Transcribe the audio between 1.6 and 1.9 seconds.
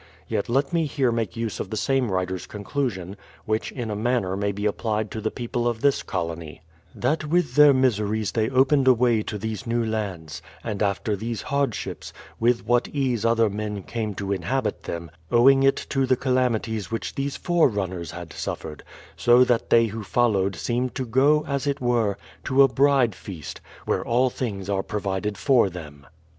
the